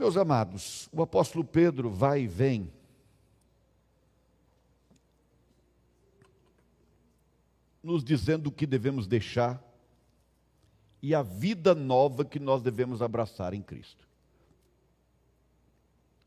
[0.00, 2.72] Meus amados, o apóstolo Pedro vai e vem.
[7.82, 9.62] Nos dizendo o que devemos deixar
[11.02, 14.08] e a vida nova que nós devemos abraçar em Cristo.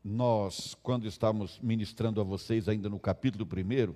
[0.04, 3.92] Nós, quando estamos ministrando a vocês ainda no capítulo 1,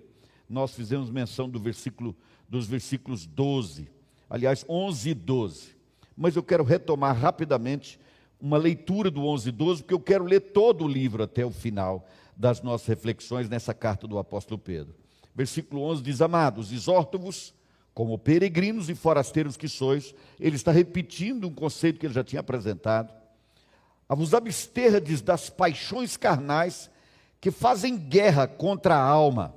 [0.48, 2.16] nós fizemos menção do versículo,
[2.48, 3.88] dos versículos 12,
[4.28, 5.76] aliás, 11 e 12.
[6.16, 8.00] Mas eu quero retomar rapidamente
[8.40, 11.50] uma leitura do 11 e 12, porque eu quero ler todo o livro até o
[11.50, 14.94] final das nossas reflexões nessa carta do apóstolo Pedro.
[15.34, 17.52] Versículo 11 diz: Amados, exorto-vos,
[17.92, 22.40] como peregrinos e forasteiros que sois, ele está repetindo um conceito que ele já tinha
[22.40, 23.12] apresentado,
[24.08, 26.90] a vos absterdes das paixões carnais
[27.40, 29.54] que fazem guerra contra a alma,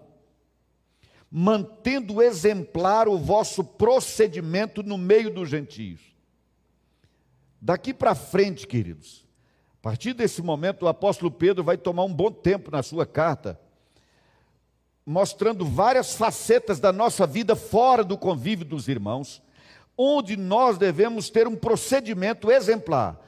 [1.31, 6.10] mantendo exemplar o vosso procedimento no meio dos gentios
[7.61, 9.23] Daqui para frente, queridos,
[9.75, 13.59] a partir desse momento, o apóstolo Pedro vai tomar um bom tempo na sua carta,
[15.05, 19.43] mostrando várias facetas da nossa vida fora do convívio dos irmãos,
[19.95, 23.21] onde nós devemos ter um procedimento exemplar.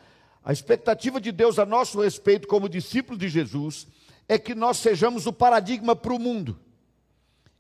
[0.44, 3.86] A expectativa de Deus a nosso respeito, como discípulos de Jesus,
[4.28, 6.60] é que nós sejamos o paradigma para o mundo,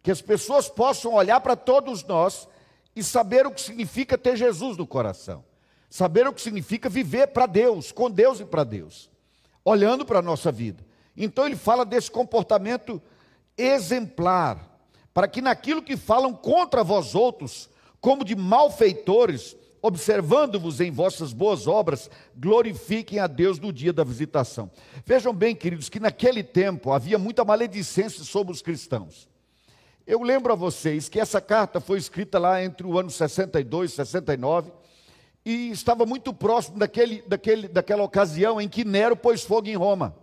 [0.01, 2.47] que as pessoas possam olhar para todos nós
[2.95, 5.43] e saber o que significa ter Jesus no coração
[5.93, 9.11] saber o que significa viver para Deus, com Deus e para Deus,
[9.63, 10.83] olhando para a nossa vida.
[11.15, 12.99] Então ele fala desse comportamento
[13.55, 14.75] exemplar,
[15.13, 17.69] para que naquilo que falam contra vós outros,
[18.01, 24.71] como de malfeitores, observando-vos em vossas boas obras, glorifiquem a Deus no dia da visitação.
[25.05, 29.29] Vejam bem, queridos, que naquele tempo havia muita maledicência sobre os cristãos.
[30.07, 33.95] Eu lembro a vocês que essa carta foi escrita lá entre o ano 62 e
[33.97, 34.71] 69,
[35.45, 40.15] e estava muito próximo daquele, daquele, daquela ocasião em que Nero pôs fogo em Roma.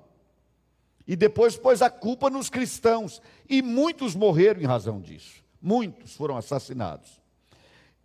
[1.06, 3.20] E depois pôs a culpa nos cristãos.
[3.48, 5.42] E muitos morreram em razão disso.
[5.60, 7.20] Muitos foram assassinados.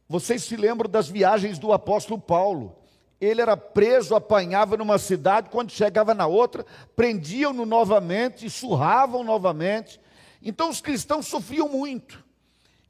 [0.09, 2.75] Vocês se lembram das viagens do apóstolo Paulo?
[3.21, 10.01] Ele era preso, apanhava numa cidade, quando chegava na outra, prendiam-no novamente, surravam novamente.
[10.41, 12.23] Então os cristãos sofriam muito.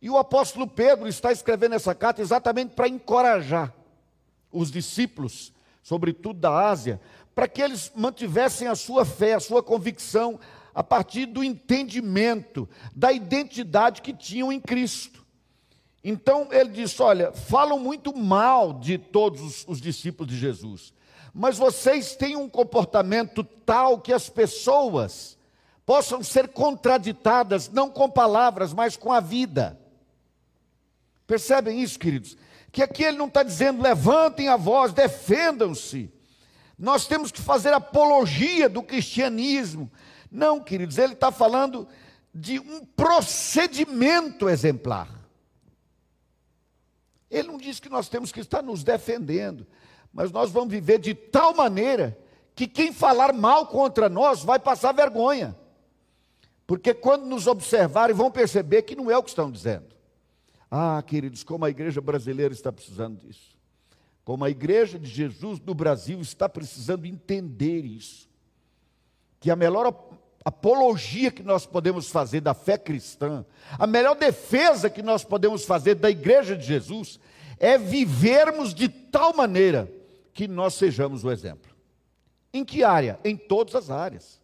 [0.01, 3.71] E o apóstolo Pedro está escrevendo essa carta exatamente para encorajar
[4.51, 6.99] os discípulos, sobretudo da Ásia,
[7.33, 10.39] para que eles mantivessem a sua fé, a sua convicção,
[10.73, 15.25] a partir do entendimento da identidade que tinham em Cristo.
[16.03, 20.93] Então ele disse: Olha, falam muito mal de todos os, os discípulos de Jesus,
[21.33, 25.37] mas vocês têm um comportamento tal que as pessoas
[25.85, 29.79] possam ser contraditadas, não com palavras, mas com a vida.
[31.27, 32.37] Percebem isso, queridos?
[32.75, 36.11] Que aqui ele não está dizendo levantem a voz, defendam-se.
[36.77, 39.89] Nós temos que fazer apologia do cristianismo.
[40.29, 41.87] Não, queridos, ele está falando
[42.33, 45.07] de um procedimento exemplar.
[47.31, 49.65] Ele não diz que nós temos que estar nos defendendo,
[50.11, 52.19] mas nós vamos viver de tal maneira
[52.53, 55.55] que quem falar mal contra nós vai passar vergonha.
[56.67, 59.94] Porque quando nos observarem, vão perceber que não é o que estão dizendo.
[60.69, 63.55] Ah, queridos, como a igreja brasileira está precisando disso.
[64.23, 68.27] Como a igreja de Jesus no Brasil está precisando entender isso.
[69.39, 69.87] Que a melhor
[70.43, 73.45] apologia que nós podemos fazer da fé cristã,
[73.77, 77.19] a melhor defesa que nós podemos fazer da igreja de Jesus,
[77.59, 79.91] é vivermos de tal maneira
[80.33, 81.73] que nós sejamos o exemplo.
[82.53, 83.19] Em que área?
[83.23, 84.41] Em todas as áreas.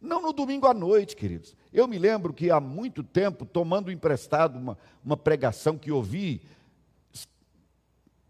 [0.00, 1.54] Não no domingo à noite, queridos.
[1.72, 6.42] Eu me lembro que há muito tempo, tomando emprestado uma, uma pregação que ouvi,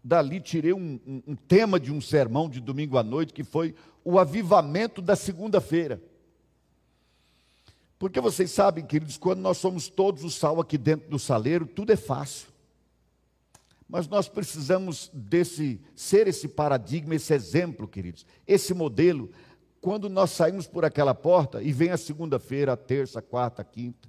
[0.03, 3.75] dali tirei um, um, um tema de um sermão de domingo à noite, que foi
[4.03, 6.01] o avivamento da segunda-feira.
[7.99, 11.91] Porque vocês sabem, queridos, quando nós somos todos o sal aqui dentro do saleiro, tudo
[11.91, 12.47] é fácil.
[13.87, 19.29] Mas nós precisamos desse ser esse paradigma, esse exemplo, queridos, esse modelo
[19.83, 23.65] quando nós saímos por aquela porta e vem a segunda-feira, a terça, a quarta, a
[23.65, 24.07] quinta.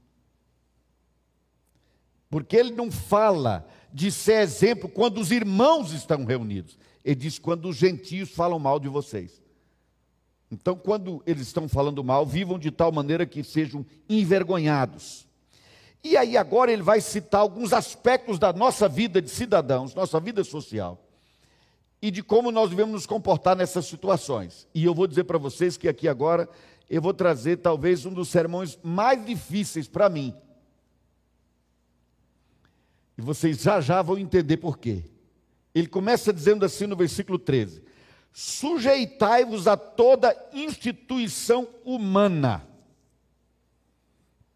[2.30, 6.78] Porque ele não fala de ser exemplo quando os irmãos estão reunidos.
[7.04, 9.42] Ele diz quando os gentios falam mal de vocês.
[10.48, 15.26] Então, quando eles estão falando mal, vivam de tal maneira que sejam envergonhados.
[16.04, 20.44] E aí, agora, ele vai citar alguns aspectos da nossa vida de cidadãos, nossa vida
[20.44, 21.03] social,
[22.04, 24.68] e de como nós devemos nos comportar nessas situações.
[24.74, 26.46] E eu vou dizer para vocês que aqui agora
[26.90, 30.34] eu vou trazer talvez um dos sermões mais difíceis para mim.
[33.16, 35.02] E vocês já já vão entender por quê.
[35.74, 37.82] Ele começa dizendo assim no versículo 13:
[38.34, 42.68] Sujeitai-vos a toda instituição humana.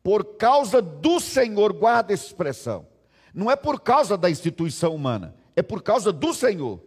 [0.02, 2.86] Por causa do Senhor, guarda essa expressão.
[3.32, 6.86] Não é por causa da instituição humana, é por causa do Senhor.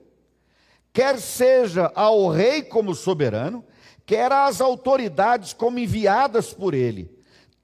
[0.93, 3.63] Quer seja ao rei como soberano,
[4.05, 7.09] quer às autoridades como enviadas por ele,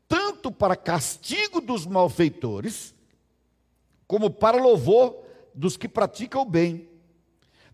[0.08, 2.96] tanto para castigo dos malfeitores,
[4.08, 5.18] como para louvor
[5.54, 6.88] dos que praticam o bem.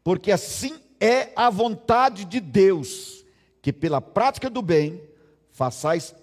[0.03, 3.23] Porque assim é a vontade de Deus,
[3.61, 5.01] que pela prática do bem
[5.51, 6.15] façais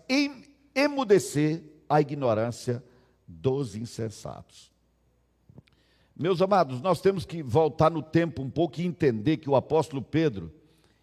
[0.74, 2.82] emudecer a ignorância
[3.26, 4.69] dos insensatos.
[6.20, 10.02] Meus amados, nós temos que voltar no tempo um pouco e entender que o apóstolo
[10.02, 10.52] Pedro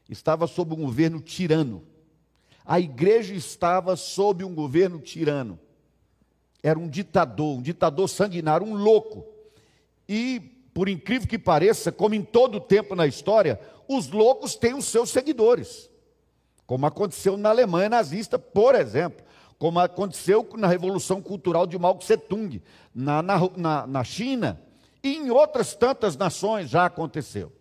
[0.07, 1.81] estava sob um governo tirano.
[2.63, 5.57] A igreja estava sob um governo tirano.
[6.61, 9.25] Era um ditador, um ditador sanguinário, um louco.
[10.07, 10.39] E,
[10.71, 15.09] por incrível que pareça, como em todo tempo na história, os loucos têm os seus
[15.09, 15.89] seguidores.
[16.67, 19.25] Como aconteceu na Alemanha nazista, por exemplo
[19.57, 22.61] como aconteceu na Revolução Cultural de Mao Tse Tung,
[22.93, 24.61] na, na, na China,
[25.03, 27.51] e em outras tantas nações já aconteceu.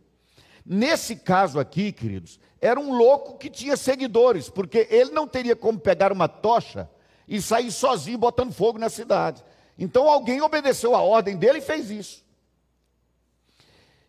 [0.65, 5.79] Nesse caso aqui, queridos, era um louco que tinha seguidores, porque ele não teria como
[5.79, 6.91] pegar uma tocha
[7.29, 9.45] e sair sozinho botando fogo na cidade.
[9.79, 12.25] Então alguém obedeceu a ordem dele e fez isso.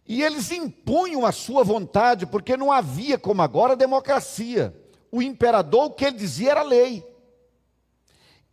[0.07, 4.74] E eles impunham a sua vontade, porque não havia, como agora, democracia.
[5.12, 7.06] O imperador, o que ele dizia era lei.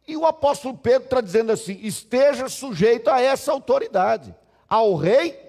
[0.06, 4.35] E o apóstolo Pedro está dizendo assim: esteja sujeito a essa autoridade,
[4.75, 5.41] ao rei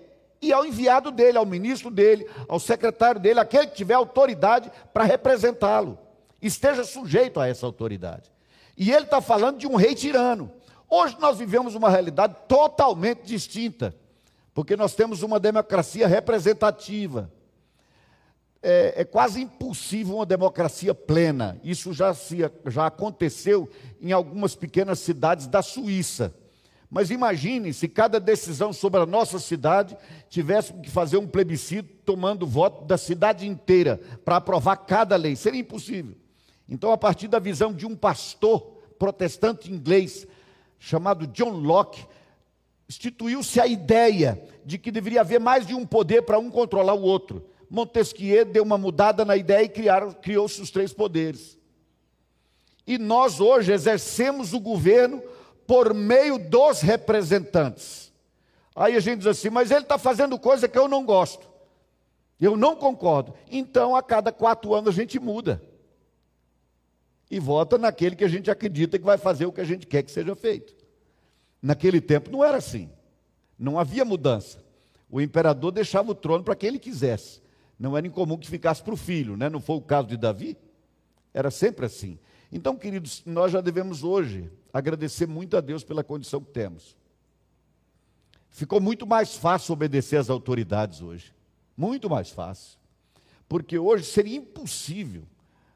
[0.42, 5.04] e ao enviado dele, ao ministro dele, ao secretário dele, aquele que tiver autoridade para
[5.04, 5.98] representá-lo.
[6.42, 8.32] Esteja sujeito a essa autoridade.
[8.78, 10.52] E ele está falando de um rei tirano.
[10.88, 13.96] Hoje nós vivemos uma realidade totalmente distinta,
[14.54, 17.32] porque nós temos uma democracia representativa
[18.62, 21.60] é, é, quase impossível uma democracia plena.
[21.64, 23.70] Isso já, se, já aconteceu
[24.02, 26.34] em algumas pequenas cidades da Suíça.
[26.90, 29.98] Mas imagine se cada decisão sobre a nossa cidade
[30.30, 35.36] tivesse que fazer um plebiscito tomando voto da cidade inteira para aprovar cada lei.
[35.36, 36.16] Seria impossível.
[36.70, 38.62] Então, a partir da visão de um pastor
[38.98, 40.26] protestante inglês
[40.80, 42.06] chamado John Locke,
[42.88, 47.02] instituiu-se a ideia de que deveria haver mais de um poder para um controlar o
[47.02, 47.46] outro.
[47.70, 51.58] Montesquieu deu uma mudada na ideia e criou-se os três poderes.
[52.86, 55.22] E nós hoje exercemos o governo
[55.68, 58.14] por meio dos representantes.
[58.76, 61.50] Aí a gente diz assim, mas ele está fazendo coisa que eu não gosto.
[62.40, 63.34] Eu não concordo.
[63.50, 65.62] Então, a cada quatro anos a gente muda.
[67.32, 70.04] E vota naquele que a gente acredita que vai fazer o que a gente quer
[70.04, 70.76] que seja feito.
[71.62, 72.90] Naquele tempo não era assim.
[73.58, 74.64] Não havia mudança.
[75.10, 77.42] O imperador deixava o trono para quem ele quisesse.
[77.80, 79.50] Não era incomum que ficasse para o filho, né?
[79.50, 80.58] não foi o caso de Davi?
[81.34, 82.20] Era sempre assim.
[82.56, 86.96] Então, queridos, nós já devemos hoje agradecer muito a Deus pela condição que temos.
[88.50, 91.34] Ficou muito mais fácil obedecer às autoridades hoje.
[91.76, 92.80] Muito mais fácil.
[93.50, 95.24] Porque hoje seria impossível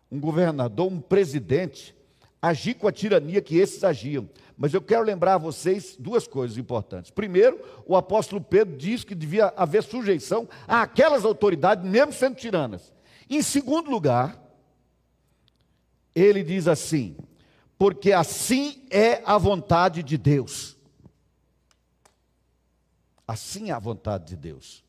[0.10, 1.94] um governador, um presidente,
[2.42, 4.30] agir com a tirania que esses agiam.
[4.58, 7.12] Mas eu quero lembrar a vocês duas coisas importantes.
[7.12, 12.94] Primeiro, o apóstolo Pedro diz que devia haver sujeição àquelas autoridades, mesmo sendo tiranas.
[13.30, 14.49] Em segundo lugar,
[16.20, 17.16] ele diz assim:
[17.78, 20.76] porque assim é a vontade de Deus.
[23.28, 24.84] Assim é a vontade de Deus.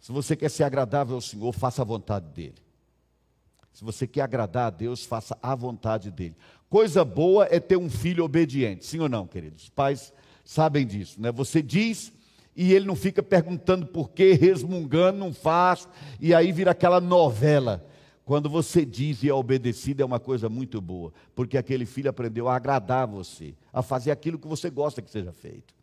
[0.00, 2.54] Se você quer ser agradável ao Senhor, faça a vontade dEle.
[3.72, 6.34] Se você quer agradar a Deus, faça a vontade dEle.
[6.68, 9.64] Coisa boa é ter um filho obediente, sim ou não, queridos?
[9.64, 10.12] Os pais
[10.44, 11.30] sabem disso, né?
[11.30, 12.12] Você diz
[12.56, 15.86] e ele não fica perguntando por quê, resmungando, não faz,
[16.18, 17.86] e aí vira aquela novela.
[18.28, 22.46] Quando você diz e é obedecido, é uma coisa muito boa, porque aquele filho aprendeu
[22.46, 25.74] a agradar você, a fazer aquilo que você gosta que seja feito.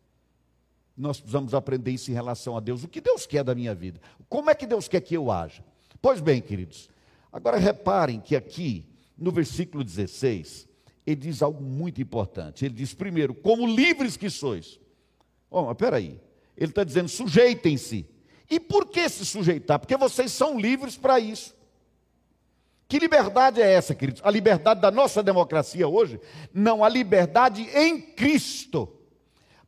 [0.96, 2.84] Nós precisamos aprender isso em relação a Deus.
[2.84, 4.00] O que Deus quer da minha vida?
[4.28, 5.64] Como é que Deus quer que eu haja?
[6.00, 6.88] Pois bem, queridos,
[7.32, 8.86] agora reparem que aqui,
[9.18, 10.68] no versículo 16,
[11.04, 12.64] ele diz algo muito importante.
[12.64, 14.78] Ele diz, primeiro, como livres que sois.
[15.50, 16.20] Oh, mas peraí.
[16.56, 18.06] Ele está dizendo, sujeitem-se.
[18.48, 19.80] E por que se sujeitar?
[19.80, 21.55] Porque vocês são livres para isso.
[22.88, 24.22] Que liberdade é essa, queridos?
[24.24, 26.20] A liberdade da nossa democracia hoje?
[26.54, 28.92] Não, a liberdade em Cristo.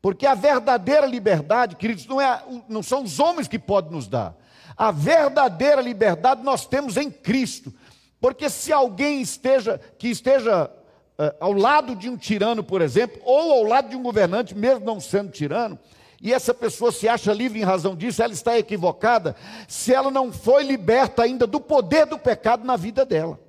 [0.01, 4.37] Porque a verdadeira liberdade, queridos, não, é, não são os homens que podem nos dar.
[4.77, 7.75] A verdadeira liberdade nós temos em Cristo.
[8.21, 10.71] Porque se alguém esteja que esteja
[11.19, 14.85] uh, ao lado de um tirano, por exemplo, ou ao lado de um governante, mesmo
[14.85, 15.77] não sendo tirano,
[16.21, 19.37] e essa pessoa se acha livre em razão disso, ela está equivocada
[19.69, 23.41] se ela não foi liberta ainda do poder do pecado na vida dela.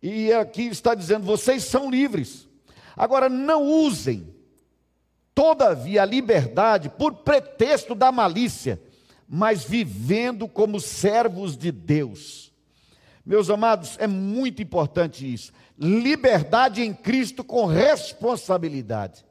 [0.00, 2.48] E aqui está dizendo: vocês são livres.
[2.96, 4.32] Agora, não usem,
[5.34, 8.80] todavia, a liberdade por pretexto da malícia,
[9.28, 12.52] mas vivendo como servos de Deus.
[13.26, 15.52] Meus amados, é muito importante isso.
[15.76, 19.24] Liberdade em Cristo com responsabilidade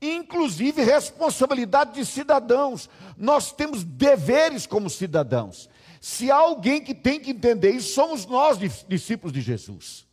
[0.00, 2.88] inclusive responsabilidade de cidadãos.
[3.16, 5.68] Nós temos deveres como cidadãos.
[6.00, 10.06] Se há alguém que tem que entender isso, somos nós, discípulos de Jesus.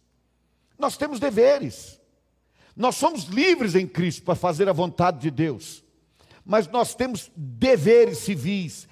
[0.80, 2.00] Nós temos deveres.
[2.76, 5.84] Nós somos livres em Cristo para fazer a vontade de Deus.
[6.46, 8.88] Mas nós temos deveres civis.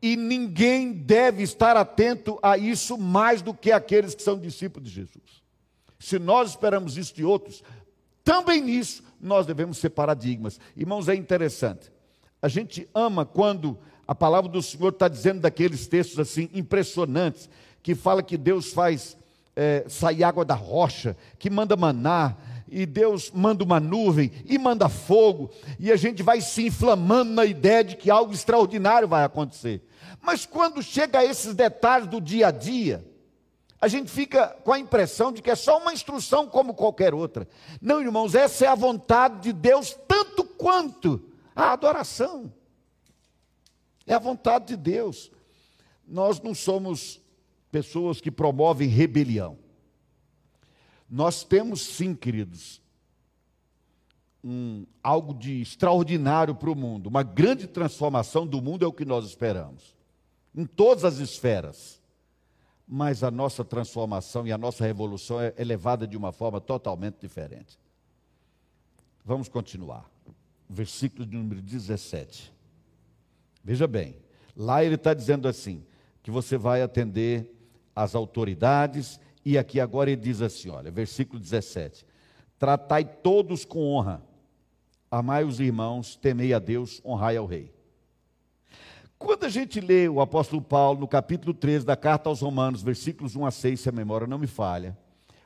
[0.00, 4.94] E ninguém deve estar atento a isso mais do que aqueles que são discípulos de
[4.94, 5.42] Jesus.
[5.98, 7.62] Se nós esperamos isso de outros,
[8.24, 10.58] também nisso nós devemos ser paradigmas.
[10.76, 11.92] Irmãos, é interessante.
[12.40, 17.48] A gente ama quando a palavra do Senhor está dizendo daqueles textos assim impressionantes,
[17.82, 19.16] que fala que Deus faz
[19.54, 22.36] é, sair água da rocha, que manda maná,
[22.68, 27.44] e Deus manda uma nuvem e manda fogo, e a gente vai se inflamando na
[27.44, 29.82] ideia de que algo extraordinário vai acontecer.
[30.20, 33.04] Mas quando chega a esses detalhes do dia a dia,
[33.84, 37.46] a gente fica com a impressão de que é só uma instrução como qualquer outra.
[37.82, 41.22] Não, irmãos, essa é a vontade de Deus, tanto quanto
[41.54, 42.50] a adoração.
[44.06, 45.30] É a vontade de Deus.
[46.08, 47.20] Nós não somos
[47.70, 49.58] pessoas que promovem rebelião.
[51.06, 52.80] Nós temos sim, queridos,
[54.42, 57.08] um, algo de extraordinário para o mundo.
[57.08, 59.94] Uma grande transformação do mundo é o que nós esperamos.
[60.54, 62.02] Em todas as esferas
[62.86, 67.16] mas a nossa transformação e a nossa revolução é, é levada de uma forma totalmente
[67.20, 67.78] diferente.
[69.24, 70.10] Vamos continuar.
[70.68, 72.52] Versículo de número 17.
[73.62, 74.16] Veja bem,
[74.54, 75.84] lá ele está dizendo assim:
[76.22, 77.50] que você vai atender
[77.94, 82.04] às autoridades, e aqui agora ele diz assim: olha, versículo 17:
[82.58, 84.22] Tratai todos com honra,
[85.10, 87.73] amai os irmãos, temei a Deus, honrai ao rei.
[89.18, 93.36] Quando a gente lê o apóstolo Paulo no capítulo 13 da carta aos Romanos, versículos
[93.36, 94.96] 1 a 6, se a memória não me falha,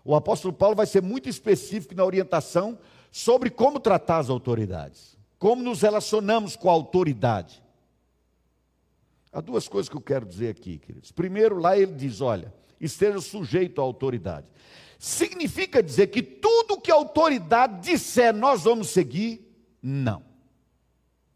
[0.04, 2.78] o apóstolo Paulo vai ser muito específico na orientação
[3.10, 7.62] sobre como tratar as autoridades, como nos relacionamos com a autoridade.
[9.32, 11.12] Há duas coisas que eu quero dizer aqui, queridos.
[11.12, 14.46] Primeiro, lá ele diz: olha, esteja sujeito à autoridade.
[14.98, 19.46] Significa dizer que tudo que a autoridade disser nós vamos seguir?
[19.80, 20.24] Não.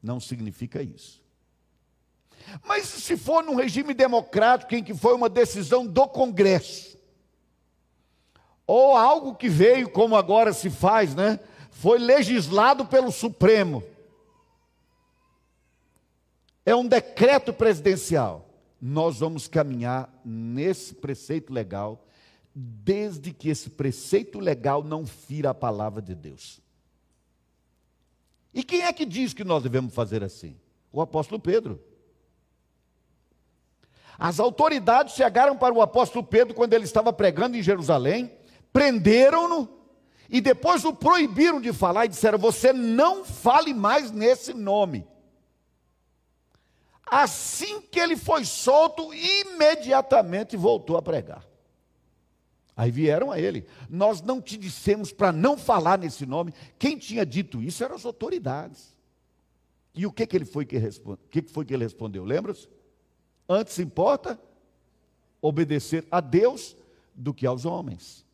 [0.03, 1.22] Não significa isso.
[2.65, 6.99] Mas se for num regime democrático em que foi uma decisão do Congresso,
[8.67, 11.41] ou algo que veio, como agora se faz, né?
[11.71, 13.83] Foi legislado pelo Supremo.
[16.65, 18.49] É um decreto presidencial.
[18.81, 22.07] Nós vamos caminhar nesse preceito legal,
[22.55, 26.61] desde que esse preceito legal não fira a palavra de Deus.
[28.55, 30.57] E quem é que diz que nós devemos fazer assim?
[30.93, 31.81] O apóstolo Pedro.
[34.19, 38.33] As autoridades chegaram para o apóstolo Pedro quando ele estava pregando em Jerusalém,
[38.73, 39.83] prenderam-no
[40.33, 45.07] e depois o proibiram de falar e disseram: Você não fale mais nesse nome.
[47.05, 51.47] Assim que ele foi solto, imediatamente voltou a pregar.
[52.75, 53.67] Aí vieram a ele.
[53.91, 56.55] Nós não te dissemos para não falar nesse nome.
[56.79, 58.97] Quem tinha dito isso eram as autoridades.
[59.95, 62.25] E o que, que ele foi que, responde, que foi que ele respondeu?
[62.25, 62.67] Lembra-se?
[63.53, 64.39] Antes importa
[65.41, 66.75] obedecer a Deus
[67.15, 68.25] do que aos homens.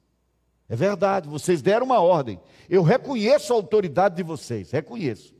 [0.68, 2.38] É verdade, vocês deram uma ordem.
[2.68, 5.34] Eu reconheço a autoridade de vocês, reconheço.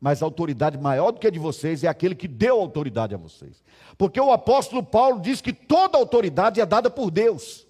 [0.00, 3.18] Mas a autoridade maior do que a de vocês é aquele que deu autoridade a
[3.18, 3.62] vocês.
[3.96, 7.66] Porque o apóstolo Paulo diz que toda autoridade é dada por Deus.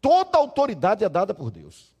[0.00, 1.94] Toda autoridade é dada por Deus.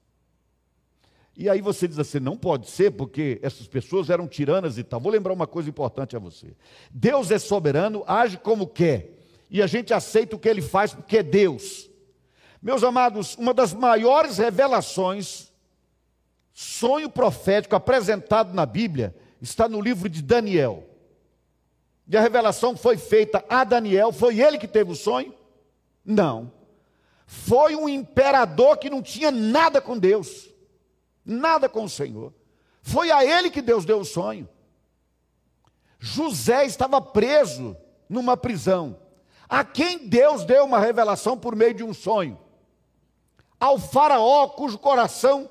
[1.36, 5.00] E aí você diz assim: não pode ser, porque essas pessoas eram tiranas e tal.
[5.00, 6.48] Vou lembrar uma coisa importante a você:
[6.90, 9.18] Deus é soberano, age como quer,
[9.50, 11.88] e a gente aceita o que ele faz porque é Deus.
[12.60, 15.50] Meus amados, uma das maiores revelações,
[16.52, 20.86] sonho profético apresentado na Bíblia, está no livro de Daniel.
[22.06, 25.32] E a revelação foi feita a Daniel, foi ele que teve o sonho?
[26.04, 26.52] Não.
[27.24, 30.49] Foi um imperador que não tinha nada com Deus
[31.30, 32.32] nada com o Senhor.
[32.82, 34.48] Foi a ele que Deus deu o sonho.
[35.98, 37.76] José estava preso
[38.08, 38.98] numa prisão.
[39.48, 42.38] A quem Deus deu uma revelação por meio de um sonho?
[43.58, 45.50] Ao Faraó, cujo coração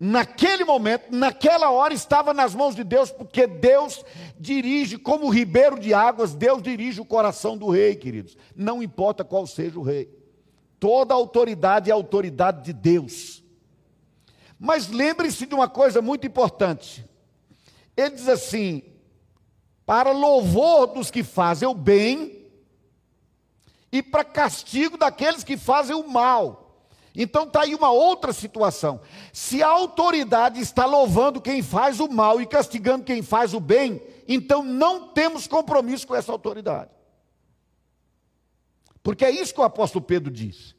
[0.00, 4.02] naquele momento, naquela hora, estava nas mãos de Deus, porque Deus
[4.38, 8.34] dirige, como ribeiro de águas, Deus dirige o coração do rei, queridos.
[8.56, 10.08] Não importa qual seja o rei.
[10.78, 13.39] Toda autoridade é autoridade de Deus.
[14.62, 17.02] Mas lembre-se de uma coisa muito importante.
[17.96, 18.82] Ele diz assim:
[19.86, 22.46] para louvor dos que fazem o bem
[23.90, 26.84] e para castigo daqueles que fazem o mal.
[27.16, 29.00] Então está aí uma outra situação.
[29.32, 34.00] Se a autoridade está louvando quem faz o mal e castigando quem faz o bem,
[34.28, 36.90] então não temos compromisso com essa autoridade.
[39.02, 40.74] Porque é isso que o apóstolo Pedro diz.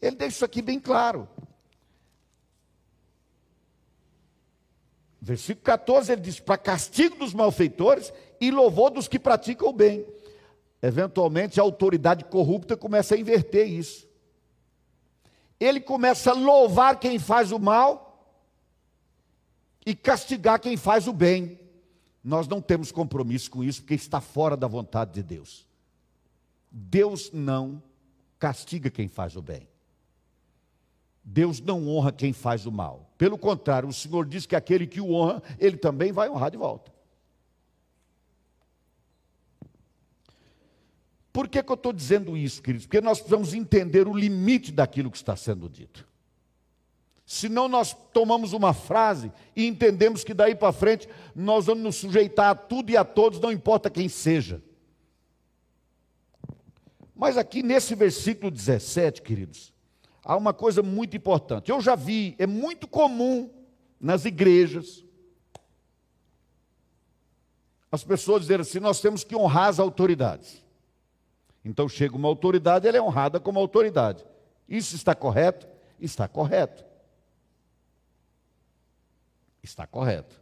[0.00, 1.28] Ele deixa isso aqui bem claro.
[5.26, 10.06] Versículo 14 ele diz: para castigo dos malfeitores e louvor dos que praticam o bem.
[10.82, 14.06] Eventualmente a autoridade corrupta começa a inverter isso
[15.58, 18.28] ele começa a louvar quem faz o mal
[19.84, 21.58] e castigar quem faz o bem.
[22.22, 25.66] Nós não temos compromisso com isso, porque está fora da vontade de Deus.
[26.70, 27.82] Deus não
[28.38, 29.66] castiga quem faz o bem.
[31.28, 33.10] Deus não honra quem faz o mal.
[33.18, 36.56] Pelo contrário, o Senhor diz que aquele que o honra, ele também vai honrar de
[36.56, 36.92] volta.
[41.32, 42.86] Por que, que eu estou dizendo isso, queridos?
[42.86, 46.06] Porque nós precisamos entender o limite daquilo que está sendo dito.
[47.26, 52.50] Senão nós tomamos uma frase e entendemos que daí para frente nós vamos nos sujeitar
[52.50, 54.62] a tudo e a todos, não importa quem seja.
[57.16, 59.74] Mas aqui nesse versículo 17, queridos,
[60.26, 61.70] há uma coisa muito importante.
[61.70, 63.48] Eu já vi, é muito comum
[64.00, 65.04] nas igrejas,
[67.90, 70.62] as pessoas dizerem assim: nós temos que honrar as autoridades.
[71.64, 74.24] Então chega uma autoridade, ela é honrada como autoridade.
[74.68, 75.66] Isso está correto?
[76.00, 76.84] Está correto.
[79.62, 80.40] Está correto.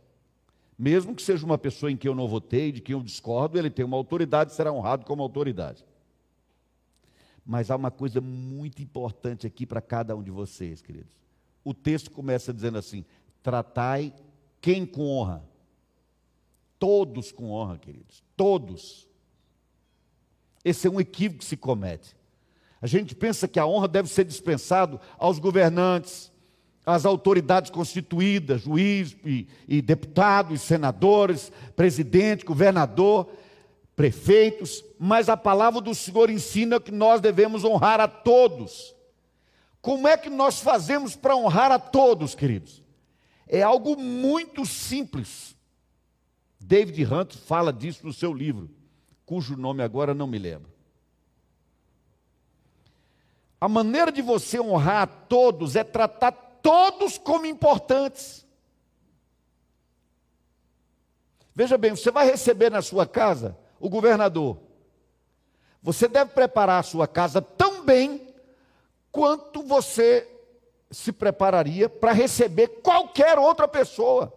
[0.77, 3.71] Mesmo que seja uma pessoa em quem eu não votei, de quem eu discordo, ele
[3.71, 5.85] tem uma autoridade, será honrado como autoridade.
[7.45, 11.13] Mas há uma coisa muito importante aqui para cada um de vocês, queridos.
[11.63, 13.05] O texto começa dizendo assim:
[13.43, 14.15] tratai
[14.61, 15.45] quem com honra?
[16.79, 18.23] Todos com honra, queridos.
[18.37, 19.09] Todos.
[20.65, 22.17] Esse é um equívoco que se comete.
[22.81, 26.33] A gente pensa que a honra deve ser dispensado aos governantes,
[26.85, 33.31] às autoridades constituídas, juiz e, e deputados, senadores, presidente, governador,
[33.97, 38.95] prefeitos, mas a palavra do Senhor ensina que nós devemos honrar a todos.
[39.81, 42.83] Como é que nós fazemos para honrar a todos, queridos?
[43.47, 45.57] É algo muito simples.
[46.59, 48.71] David Hunt fala disso no seu livro
[49.27, 50.73] cujo nome agora não me lembro.
[53.61, 58.47] A maneira de você honrar a todos é tratar todos como importantes.
[61.55, 64.57] Veja bem, você vai receber na sua casa o governador.
[65.83, 68.35] Você deve preparar a sua casa tão bem
[69.13, 70.27] quanto você
[70.91, 74.33] se prepararia para receber qualquer outra pessoa.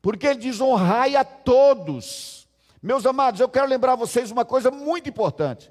[0.00, 2.46] Porque ele diz: honrai a todos.
[2.80, 5.68] Meus amados, eu quero lembrar vocês uma coisa muito importante.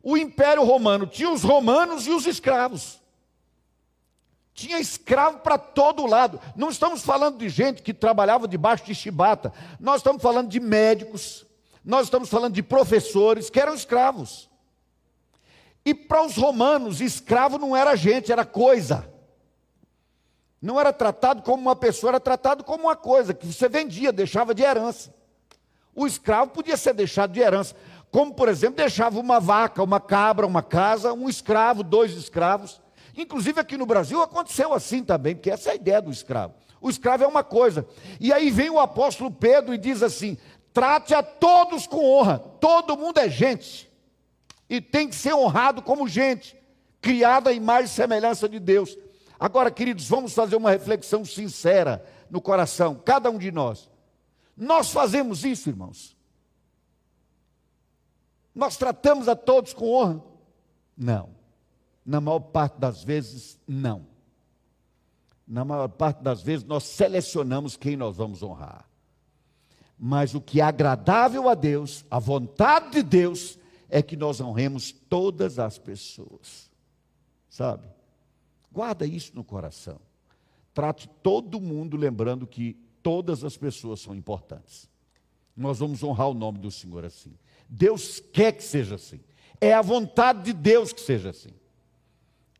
[0.00, 3.01] O Império Romano tinha os romanos e os escravos.
[4.54, 6.40] Tinha escravo para todo lado.
[6.54, 9.52] Não estamos falando de gente que trabalhava debaixo de chibata.
[9.80, 11.46] Nós estamos falando de médicos.
[11.84, 14.50] Nós estamos falando de professores que eram escravos.
[15.84, 19.10] E para os romanos, escravo não era gente, era coisa.
[20.60, 24.54] Não era tratado como uma pessoa, era tratado como uma coisa que você vendia, deixava
[24.54, 25.12] de herança.
[25.94, 27.74] O escravo podia ser deixado de herança,
[28.10, 32.81] como por exemplo, deixava uma vaca, uma cabra, uma casa, um escravo, dois escravos.
[33.16, 36.54] Inclusive aqui no Brasil aconteceu assim também, porque essa é a ideia do escravo.
[36.80, 37.86] O escravo é uma coisa.
[38.18, 40.36] E aí vem o apóstolo Pedro e diz assim:
[40.72, 42.38] trate a todos com honra.
[42.38, 43.90] Todo mundo é gente.
[44.68, 46.56] E tem que ser honrado como gente,
[47.00, 48.96] criada à imagem e semelhança de Deus.
[49.38, 53.90] Agora, queridos, vamos fazer uma reflexão sincera no coração, cada um de nós.
[54.56, 56.16] Nós fazemos isso, irmãos.
[58.54, 60.22] Nós tratamos a todos com honra?
[60.96, 61.41] Não.
[62.04, 64.06] Na maior parte das vezes, não.
[65.46, 68.88] Na maior parte das vezes, nós selecionamos quem nós vamos honrar.
[69.98, 74.90] Mas o que é agradável a Deus, a vontade de Deus, é que nós honremos
[74.90, 76.70] todas as pessoas.
[77.48, 77.86] Sabe?
[78.72, 80.00] Guarda isso no coração.
[80.72, 84.88] Trate todo mundo lembrando que todas as pessoas são importantes.
[85.54, 87.34] Nós vamos honrar o nome do Senhor assim.
[87.68, 89.20] Deus quer que seja assim.
[89.60, 91.52] É a vontade de Deus que seja assim.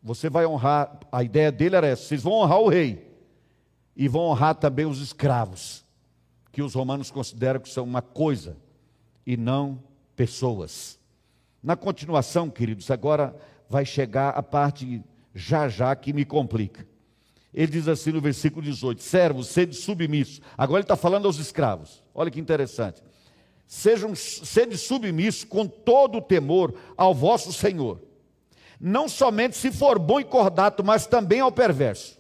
[0.03, 3.11] Você vai honrar, a ideia dele era essa: vocês vão honrar o rei
[3.95, 5.85] e vão honrar também os escravos,
[6.51, 8.57] que os romanos consideram que são uma coisa
[9.27, 9.83] e não
[10.17, 10.99] pessoas.
[11.63, 13.37] Na continuação, queridos, agora
[13.69, 15.03] vai chegar a parte
[15.35, 16.87] já já que me complica.
[17.55, 20.41] Ele diz assim no versículo 18: Servos, sede submissos.
[20.57, 22.03] Agora ele está falando aos escravos.
[22.15, 23.03] Olha que interessante.
[23.67, 28.01] Sejam, sede submissos com todo o temor ao vosso Senhor.
[28.85, 32.19] Não somente se for bom e cordato, mas também ao perverso.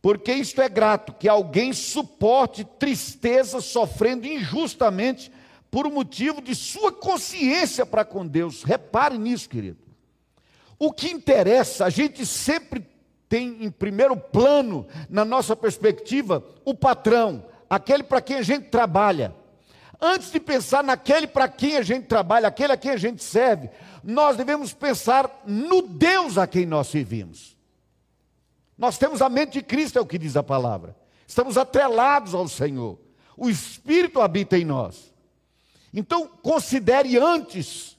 [0.00, 5.32] Porque isto é grato, que alguém suporte tristeza sofrendo injustamente
[5.68, 8.62] por motivo de sua consciência para com Deus.
[8.62, 9.78] Repare nisso, querido.
[10.78, 12.86] O que interessa, a gente sempre
[13.28, 19.34] tem em primeiro plano, na nossa perspectiva, o patrão, aquele para quem a gente trabalha.
[20.06, 23.70] Antes de pensar naquele para quem a gente trabalha, aquele a quem a gente serve,
[24.02, 27.56] nós devemos pensar no Deus a quem nós servimos.
[28.76, 30.94] Nós temos a mente de Cristo, é o que diz a palavra.
[31.26, 32.98] Estamos atrelados ao Senhor.
[33.34, 35.10] O Espírito habita em nós.
[35.90, 37.96] Então, considere antes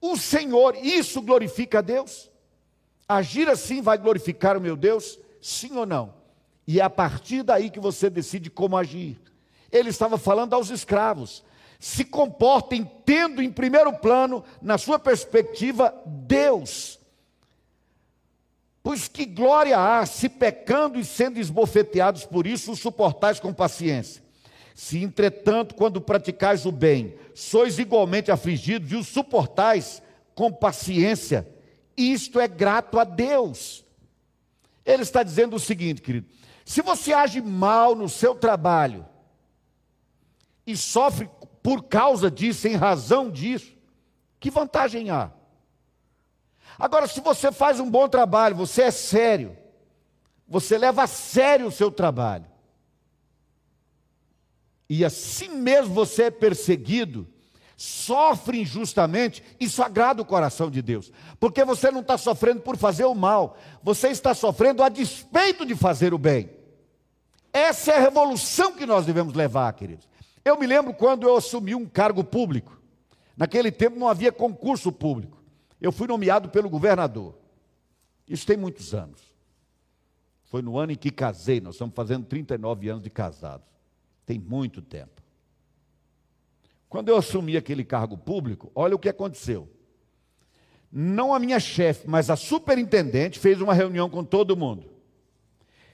[0.00, 2.32] o Senhor, isso glorifica a Deus?
[3.08, 5.20] Agir assim vai glorificar o meu Deus?
[5.40, 6.14] Sim ou não?
[6.66, 9.23] E é a partir daí que você decide como agir.
[9.74, 11.42] Ele estava falando aos escravos:
[11.80, 17.00] se comportem tendo em primeiro plano, na sua perspectiva, Deus.
[18.84, 24.22] Pois que glória há se pecando e sendo esbofeteados por isso, os suportais com paciência.
[24.74, 30.00] Se, entretanto, quando praticais o bem, sois igualmente afligidos e os suportais
[30.34, 31.48] com paciência,
[31.96, 33.84] isto é grato a Deus.
[34.84, 36.28] Ele está dizendo o seguinte, querido:
[36.64, 39.06] se você age mal no seu trabalho
[40.66, 41.28] e sofre
[41.62, 43.72] por causa disso, em razão disso,
[44.38, 45.30] que vantagem há?
[46.78, 49.56] Agora, se você faz um bom trabalho, você é sério,
[50.46, 52.46] você leva a sério o seu trabalho,
[54.88, 57.26] e assim mesmo você é perseguido,
[57.76, 63.04] sofre injustamente, isso agrada o coração de Deus, porque você não está sofrendo por fazer
[63.04, 66.50] o mal, você está sofrendo a despeito de fazer o bem.
[67.52, 70.08] Essa é a revolução que nós devemos levar, queridos.
[70.44, 72.80] Eu me lembro quando eu assumi um cargo público,
[73.36, 75.42] naquele tempo não havia concurso público,
[75.80, 77.34] eu fui nomeado pelo governador,
[78.28, 79.20] isso tem muitos anos,
[80.44, 83.66] foi no ano em que casei, nós estamos fazendo 39 anos de casados,
[84.26, 85.22] tem muito tempo.
[86.88, 89.68] Quando eu assumi aquele cargo público, olha o que aconteceu.
[90.92, 94.88] Não a minha chefe, mas a superintendente fez uma reunião com todo mundo.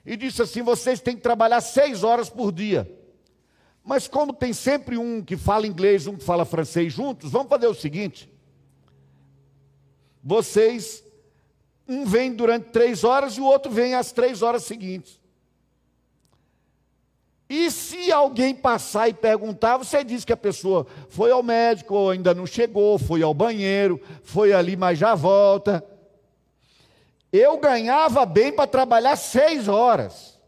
[0.05, 3.00] E disse assim: vocês têm que trabalhar seis horas por dia.
[3.91, 7.67] Mas como tem sempre um que fala inglês, um que fala francês juntos, vamos fazer
[7.67, 8.33] o seguinte:
[10.23, 11.03] vocês,
[11.89, 15.19] um vem durante três horas e o outro vem às três horas seguintes.
[17.49, 22.11] E se alguém passar e perguntar, você diz que a pessoa foi ao médico ou
[22.11, 25.85] ainda não chegou, foi ao banheiro, foi ali, mas já volta.
[27.33, 30.40] Eu ganhava bem para trabalhar seis horas.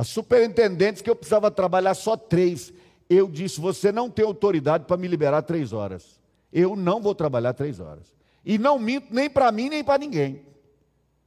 [0.00, 2.72] A superintendente que eu precisava trabalhar só três.
[3.06, 6.18] Eu disse: você não tem autoridade para me liberar três horas.
[6.50, 8.10] Eu não vou trabalhar três horas.
[8.42, 10.40] E não minto nem para mim, nem para ninguém.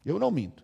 [0.03, 0.63] Eu não minto.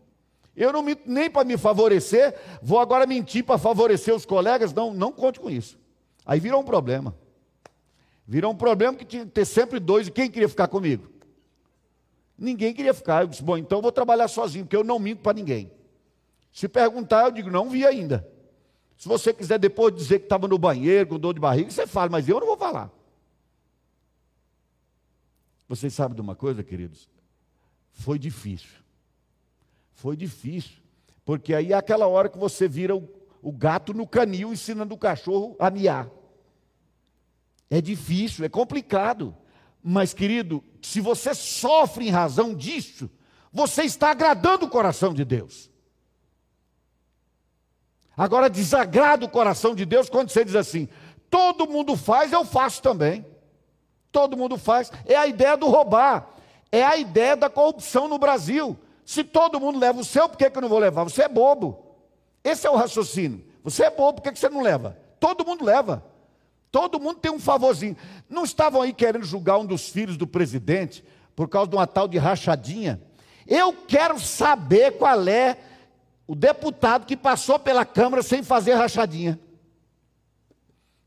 [0.56, 4.74] Eu não minto nem para me favorecer, vou agora mentir para favorecer os colegas.
[4.74, 5.78] Não, não conte com isso.
[6.26, 7.16] Aí virou um problema.
[8.26, 10.08] Virou um problema que tinha que ter sempre dois.
[10.08, 11.08] E quem queria ficar comigo?
[12.36, 13.22] Ninguém queria ficar.
[13.22, 15.78] Eu disse, bom, então eu vou trabalhar sozinho, porque eu não minto para ninguém.
[16.60, 18.30] Se perguntar, eu digo, não vi ainda.
[18.98, 22.10] Se você quiser depois dizer que estava no banheiro com dor de barriga, você fala,
[22.10, 22.92] mas eu não vou falar.
[25.70, 27.08] Vocês sabem de uma coisa, queridos?
[27.94, 28.78] Foi difícil.
[29.94, 30.82] Foi difícil,
[31.24, 33.08] porque aí é aquela hora que você vira o,
[33.42, 36.10] o gato no canil ensinando o cachorro a miar.
[37.70, 39.34] É difícil, é complicado.
[39.82, 43.10] Mas, querido, se você sofre em razão disso,
[43.50, 45.70] você está agradando o coração de Deus.
[48.20, 50.90] Agora, desagrada o coração de Deus quando você diz assim:
[51.30, 53.26] todo mundo faz, eu faço também.
[54.12, 54.92] Todo mundo faz.
[55.06, 56.28] É a ideia do roubar,
[56.70, 58.78] é a ideia da corrupção no Brasil.
[59.06, 61.06] Se todo mundo leva o seu, por que, que eu não vou levar?
[61.06, 61.82] Você é bobo.
[62.44, 63.42] Esse é o raciocínio.
[63.64, 64.98] Você é bobo, por que, que você não leva?
[65.18, 66.04] Todo mundo leva.
[66.70, 67.96] Todo mundo tem um favorzinho.
[68.30, 71.06] Não estavam aí querendo julgar um dos filhos do presidente
[71.38, 73.02] por causa de uma tal de rachadinha?
[73.48, 75.58] Eu quero saber qual é
[76.30, 79.40] o deputado que passou pela Câmara sem fazer rachadinha.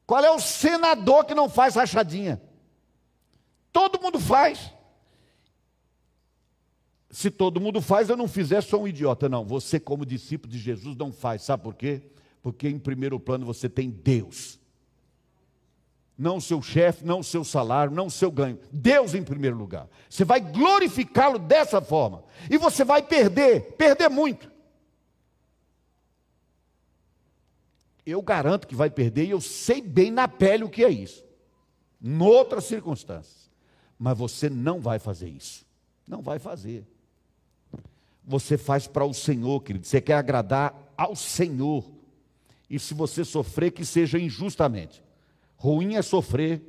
[0.04, 2.42] Qual é o senador que não faz rachadinha?
[3.72, 4.72] Todo mundo faz.
[7.08, 9.28] se todo mundo faz, eu não fizer, sou um idiota.
[9.28, 11.42] Não, você, como discípulo de Jesus, não faz.
[11.42, 12.02] Sabe por quê?
[12.42, 14.58] Porque em primeiro plano você tem Deus.
[16.18, 18.58] Não o seu chefe, não o seu salário, não o seu ganho.
[18.72, 19.88] Deus em primeiro lugar.
[20.11, 22.24] Você vai glorificá-lo dessa forma.
[22.50, 24.52] E você vai perder, perder muito.
[28.05, 31.25] Eu garanto que vai perder, e eu sei bem na pele o que é isso.
[32.01, 33.51] Noutras circunstâncias.
[33.99, 35.65] Mas você não vai fazer isso.
[36.07, 36.85] Não vai fazer.
[38.25, 39.87] Você faz para o Senhor, querido.
[39.87, 41.88] Você quer agradar ao Senhor.
[42.69, 45.03] E se você sofrer, que seja injustamente.
[45.57, 46.61] Ruim é sofrer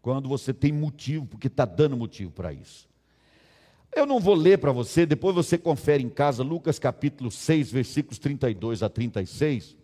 [0.00, 2.88] quando você tem motivo, porque está dando motivo para isso.
[3.94, 8.18] Eu não vou ler para você, depois você confere em casa, Lucas capítulo 6, versículos
[8.18, 9.81] 32 a 36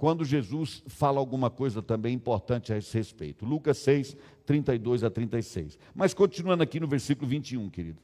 [0.00, 3.44] quando Jesus fala alguma coisa também importante a esse respeito.
[3.44, 5.78] Lucas 6, 32 a 36.
[5.94, 8.00] Mas continuando aqui no versículo 21, querido.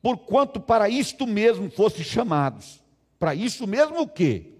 [0.00, 2.82] Porquanto para isto mesmo fosse chamados.
[3.18, 4.54] Para isso mesmo o quê?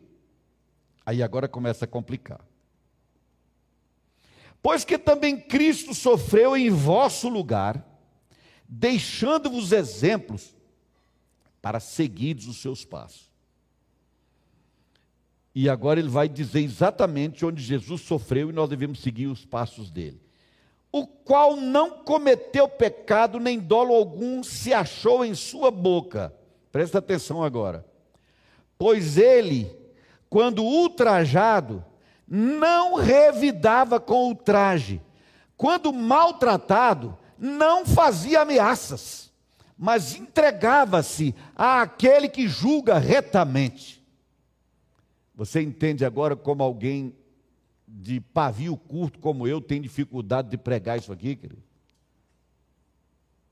[1.06, 2.46] Aí agora começa a complicar.
[4.62, 7.82] Pois que também Cristo sofreu em vosso lugar,
[8.68, 10.54] deixando-vos exemplos
[11.62, 13.27] para seguirdes os seus passos.
[15.54, 19.90] E agora ele vai dizer exatamente onde Jesus sofreu e nós devemos seguir os passos
[19.90, 20.20] dele.
[20.90, 26.32] O qual não cometeu pecado, nem dolo algum se achou em sua boca.
[26.72, 27.84] Presta atenção agora.
[28.78, 29.70] Pois ele,
[30.30, 31.84] quando ultrajado,
[32.26, 35.00] não revidava com ultraje.
[35.56, 39.32] Quando maltratado, não fazia ameaças,
[39.76, 43.97] mas entregava-se àquele que julga retamente.
[45.38, 47.14] Você entende agora como alguém
[47.86, 51.62] de pavio curto como eu tem dificuldade de pregar isso aqui, querido?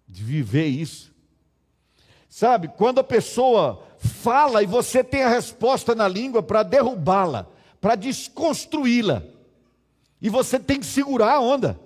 [0.08, 1.14] De viver isso.
[2.28, 7.46] Sabe, quando a pessoa fala e você tem a resposta na língua para derrubá-la,
[7.80, 9.22] para desconstruí-la,
[10.20, 11.78] e você tem que segurar a onda.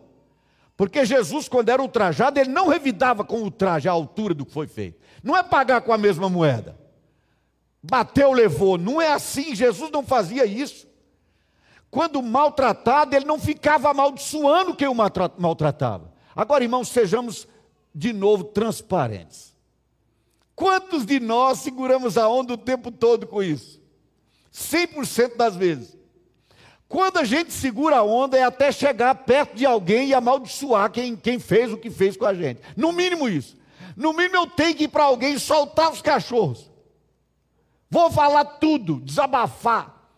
[0.79, 4.53] Porque Jesus, quando era ultrajado, ele não revidava com o traje à altura do que
[4.53, 4.99] foi feito.
[5.23, 6.80] Não é pagar com a mesma moeda.
[7.83, 8.77] Bateu, levou.
[8.77, 10.87] Não é assim, Jesus não fazia isso.
[11.91, 16.13] Quando maltratado, ele não ficava amaldiçoando quem o maltratava.
[16.37, 17.49] Agora, irmãos, sejamos
[17.95, 19.55] de novo transparentes.
[20.55, 23.81] Quantos de nós seguramos a onda o tempo todo com isso?
[24.53, 25.97] 100% das vezes.
[26.89, 31.17] Quando a gente segura a onda é até chegar perto de alguém e amaldiçoar quem,
[31.17, 32.61] quem fez o que fez com a gente.
[32.77, 33.57] No mínimo isso.
[33.97, 36.70] No mínimo eu tenho que ir para alguém soltar os cachorros.
[37.91, 40.09] Vou falar tudo, desabafar.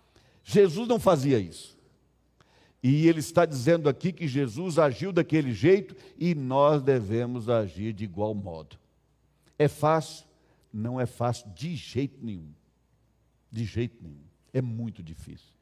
[0.44, 1.78] Jesus não fazia isso.
[2.82, 8.04] E ele está dizendo aqui que Jesus agiu daquele jeito e nós devemos agir de
[8.04, 8.76] igual modo.
[9.58, 10.26] É fácil?
[10.72, 12.50] Não é fácil de jeito nenhum.
[13.50, 14.24] De jeito nenhum.
[14.52, 15.52] É muito difícil.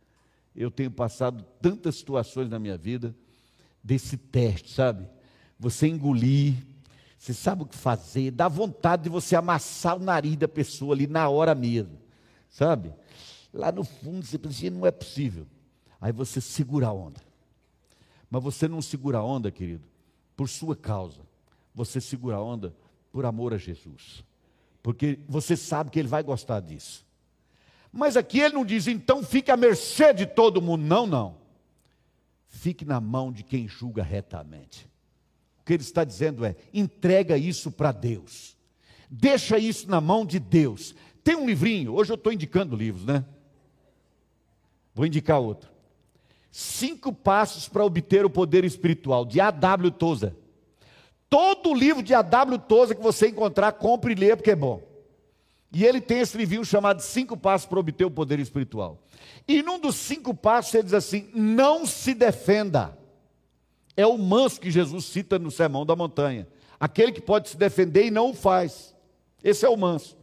[0.57, 3.15] Eu tenho passado tantas situações na minha vida
[3.85, 5.07] desse teste, sabe?
[5.59, 6.55] Você engolir,
[7.21, 11.07] você sabe o que fazer, dá vontade de você amassar o nariz da pessoa ali
[11.07, 12.01] na hora mesmo
[12.51, 12.93] sabe?
[13.55, 15.47] Lá no fundo você pensa, não é possível.
[16.01, 17.21] Aí você segura a onda.
[18.29, 19.85] Mas você não segura a onda, querido,
[20.37, 21.21] por sua causa.
[21.75, 22.75] Você segura a onda
[23.13, 24.25] por amor a Jesus.
[24.83, 27.05] Porque você sabe que ele vai gostar disso.
[27.93, 30.83] Mas aqui ele não diz, então fique à mercê de todo mundo.
[30.83, 31.37] Não, não.
[32.49, 34.89] Fique na mão de quem julga retamente.
[35.71, 38.57] Que ele está dizendo é: entrega isso para Deus.
[39.09, 40.97] Deixa isso na mão de Deus.
[41.23, 43.25] Tem um livrinho, hoje eu estou indicando livros, né?
[44.93, 45.71] Vou indicar outro.
[46.51, 49.93] Cinco passos para obter o poder espiritual, de A.W.
[49.93, 50.37] Toza.
[51.29, 52.59] Todo livro de A.W.
[52.59, 54.83] Toza que você encontrar, compre e leia, porque é bom.
[55.71, 59.01] E ele tem esse livrinho chamado Cinco Passos para Obter o Poder Espiritual.
[59.47, 62.99] E num dos cinco passos ele diz assim: não se defenda.
[63.97, 66.47] É o manso que Jesus cita no Sermão da Montanha.
[66.79, 68.95] Aquele que pode se defender e não o faz.
[69.43, 70.17] Esse é o manso.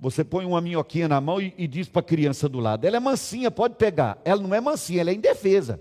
[0.00, 2.96] Você põe uma minhoquinha na mão e, e diz para a criança do lado: ela
[2.96, 4.18] é mansinha, pode pegar.
[4.24, 5.80] Ela não é mansinha, ela é indefesa.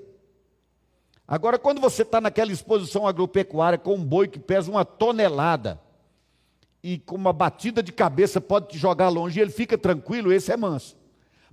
[1.28, 5.80] Agora, quando você está naquela exposição agropecuária com um boi que pesa uma tonelada
[6.82, 10.52] e com uma batida de cabeça pode te jogar longe e ele fica tranquilo, esse
[10.52, 10.96] é manso.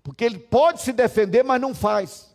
[0.02, 2.34] Porque ele pode se defender, mas não faz.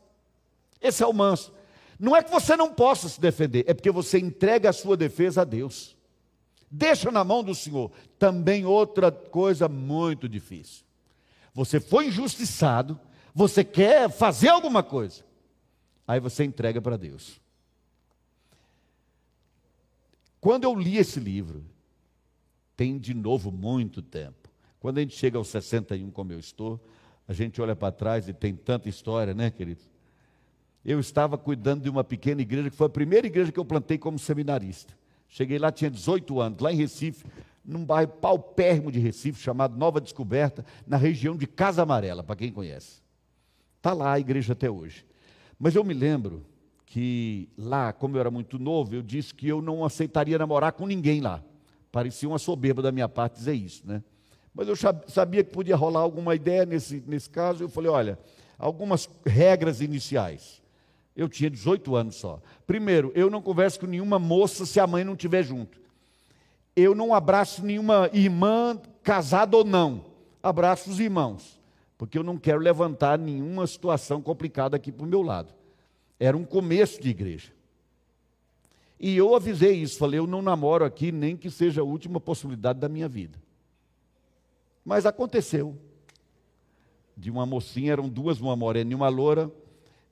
[0.82, 1.54] Esse é o manso.
[2.00, 5.42] Não é que você não possa se defender, é porque você entrega a sua defesa
[5.42, 5.98] a Deus
[6.70, 7.92] deixa na mão do Senhor.
[8.18, 10.84] Também outra coisa muito difícil.
[11.54, 13.00] Você foi injustiçado,
[13.34, 15.24] você quer fazer alguma coisa,
[16.08, 17.42] aí você entrega para Deus.
[20.40, 21.66] Quando eu li esse livro,
[22.78, 24.50] tem de novo muito tempo.
[24.80, 26.80] Quando a gente chega aos 61, como eu estou,
[27.28, 29.82] a gente olha para trás e tem tanta história, né, querido?
[30.84, 33.98] Eu estava cuidando de uma pequena igreja, que foi a primeira igreja que eu plantei
[33.98, 34.94] como seminarista.
[35.28, 37.26] Cheguei lá, tinha 18 anos, lá em Recife,
[37.64, 42.52] num bairro paupérrimo de Recife, chamado Nova Descoberta, na região de Casa Amarela, para quem
[42.52, 43.02] conhece.
[43.78, 45.06] Está lá a igreja até hoje.
[45.60, 46.46] Mas eu me lembro
[46.86, 50.88] que lá, como eu era muito novo, eu disse que eu não aceitaria namorar com
[50.88, 51.44] ninguém lá.
[51.92, 54.04] Parecia uma soberba da minha parte dizer isso, né?
[54.54, 54.76] Mas eu
[55.08, 57.64] sabia que podia rolar alguma ideia nesse, nesse caso.
[57.64, 58.20] Eu falei: olha,
[58.58, 60.62] algumas regras iniciais.
[61.16, 62.42] Eu tinha 18 anos só.
[62.66, 65.80] Primeiro, eu não converso com nenhuma moça se a mãe não estiver junto.
[66.76, 70.06] Eu não abraço nenhuma irmã, casada ou não.
[70.42, 71.60] Abraço os irmãos,
[71.98, 75.54] porque eu não quero levantar nenhuma situação complicada aqui para o meu lado.
[76.20, 77.52] Era um começo de igreja.
[79.00, 82.80] E eu avisei isso, falei: eu não namoro aqui, nem que seja a última possibilidade
[82.80, 83.40] da minha vida.
[84.84, 85.78] Mas aconteceu.
[87.16, 89.52] De uma mocinha, eram duas, uma morena e uma loura,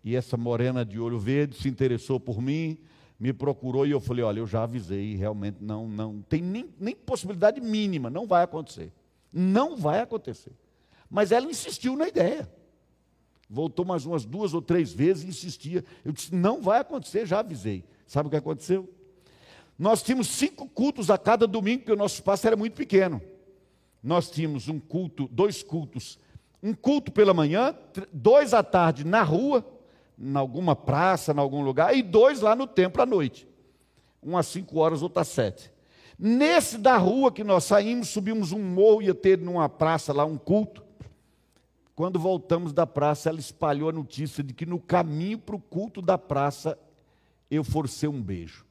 [0.03, 2.77] e essa morena de olho verde se interessou por mim,
[3.19, 6.95] me procurou e eu falei: olha, eu já avisei, realmente não, não tem nem, nem
[6.95, 8.91] possibilidade mínima, não vai acontecer.
[9.33, 10.53] Não vai acontecer.
[11.09, 12.49] Mas ela insistiu na ideia.
[13.49, 15.83] Voltou mais umas duas ou três vezes e insistia.
[16.03, 17.83] Eu disse: não vai acontecer, já avisei.
[18.05, 18.89] Sabe o que aconteceu?
[19.77, 23.21] Nós tínhamos cinco cultos a cada domingo, porque o nosso espaço era muito pequeno.
[24.01, 26.17] Nós tínhamos um culto, dois cultos.
[26.61, 27.75] Um culto pela manhã,
[28.11, 29.63] dois à tarde na rua,
[30.19, 33.47] em alguma praça, em algum lugar, e dois lá no templo à noite.
[34.23, 35.71] Um às cinco horas, outro às sete.
[36.17, 40.37] Nesse da rua que nós saímos, subimos um morro, ia ter numa praça lá um
[40.37, 40.83] culto.
[41.95, 46.01] Quando voltamos da praça, ela espalhou a notícia de que no caminho para o culto
[46.01, 46.77] da praça
[47.49, 48.65] eu forcei um beijo.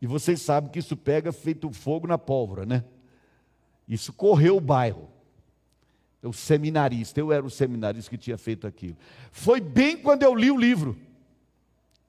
[0.00, 2.84] E vocês sabem que isso pega feito fogo na pólvora, né?
[3.88, 5.08] Isso correu o bairro.
[6.26, 8.96] O seminarista, eu era o seminarista que tinha feito aquilo.
[9.30, 10.96] Foi bem quando eu li o livro.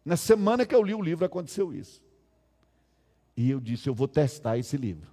[0.04, 2.02] Na semana que eu li o livro aconteceu isso.
[3.36, 5.08] E eu disse: eu vou testar esse livro.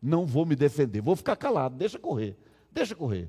[0.00, 2.36] Não vou me defender, vou ficar calado, deixa correr.
[2.70, 3.28] Deixa correr.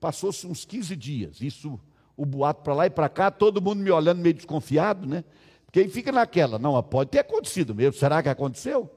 [0.00, 1.78] Passou-se uns 15 dias, isso,
[2.16, 5.24] o boato para lá e para cá, todo mundo me olhando meio desconfiado, né?
[5.66, 8.90] Porque aí fica naquela, não, pode ter acontecido mesmo, será que aconteceu?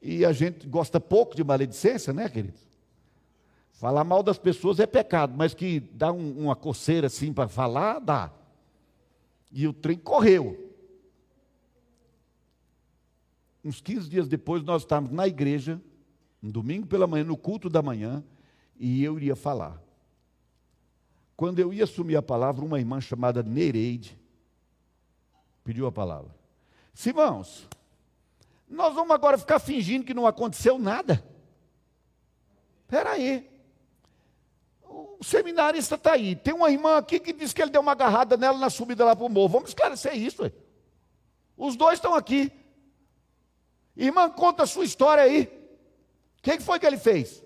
[0.00, 2.58] E a gente gosta pouco de maledicência, né, querido?
[3.74, 7.98] Falar mal das pessoas é pecado, mas que dá um, uma coceira assim para falar,
[7.98, 8.32] dá.
[9.50, 10.72] E o trem correu.
[13.64, 15.82] Uns 15 dias depois, nós estávamos na igreja,
[16.40, 18.22] um domingo pela manhã, no culto da manhã,
[18.78, 19.82] e eu iria falar.
[21.36, 24.16] Quando eu ia assumir a palavra, uma irmã chamada Nereide
[25.64, 26.32] pediu a palavra.
[26.92, 27.68] Simãos,
[28.68, 31.24] nós vamos agora ficar fingindo que não aconteceu nada?
[32.84, 33.53] Espera aí.
[34.94, 36.36] O seminarista está aí.
[36.36, 39.16] Tem uma irmã aqui que disse que ele deu uma agarrada nela na subida lá
[39.16, 39.48] para o morro.
[39.48, 40.42] Vamos esclarecer isso.
[40.42, 40.52] Ué.
[41.56, 42.52] Os dois estão aqui.
[43.96, 45.44] Irmã, conta a sua história aí.
[46.38, 47.42] O que foi que ele fez?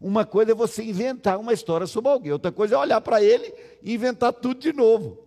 [0.00, 3.54] Uma coisa é você inventar uma história sobre alguém, outra coisa é olhar para ele
[3.82, 5.18] e inventar tudo de novo.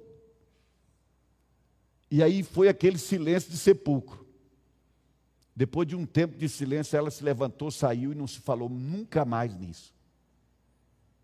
[2.12, 4.26] E aí foi aquele silêncio de sepulcro.
[5.56, 9.26] Depois de um tempo de silêncio, ela se levantou, saiu e não se falou nunca
[9.26, 9.97] mais nisso.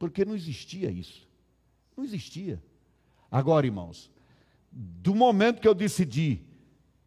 [0.04, 1.26] Porque não existia isso.
[1.96, 2.62] Não existia.
[3.32, 4.12] Agora, irmãos,
[4.70, 6.42] do momento que eu decidi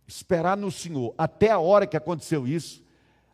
[0.08, 2.82] esperar no Senhor até a hora que aconteceu isso,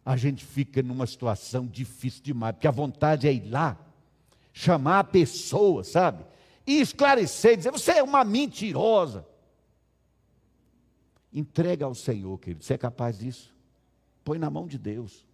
[0.05, 3.79] a gente fica numa situação difícil demais, porque a vontade é ir lá,
[4.53, 6.25] chamar a pessoa, sabe?
[6.67, 9.25] E esclarecer, dizer: você é uma mentirosa.
[11.33, 12.65] Entrega ao Senhor, querido.
[12.65, 13.55] Você é capaz disso?
[14.25, 15.25] Põe na mão de Deus.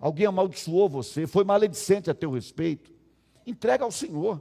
[0.00, 2.99] Alguém amaldiçoou você, foi maledicente a teu respeito.
[3.46, 4.40] Entrega ao Senhor.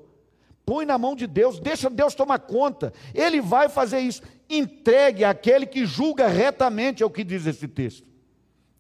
[0.66, 2.94] Põe na mão de Deus, deixa Deus tomar conta.
[3.14, 4.22] Ele vai fazer isso.
[4.50, 8.08] Entregue àquele que julga retamente, é o que diz esse texto.